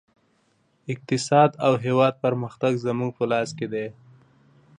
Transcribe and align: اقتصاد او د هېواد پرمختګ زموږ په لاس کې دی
اقتصاد 0.93 1.51
او 1.65 1.73
د 1.77 1.81
هېواد 1.85 2.13
پرمختګ 2.23 2.73
زموږ 2.85 3.11
په 3.19 3.23
لاس 3.31 3.49
کې 3.57 3.67
دی 3.73 3.87